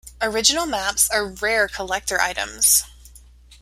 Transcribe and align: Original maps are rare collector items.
Original 0.19 0.65
maps 0.65 1.07
are 1.11 1.27
rare 1.27 1.67
collector 1.67 2.19
items. 2.19 2.85